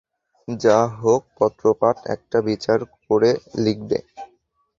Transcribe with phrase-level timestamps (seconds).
[0.47, 3.31] যা হোক, পত্রপাট একটা বিচার করে
[3.63, 3.97] লিখবে।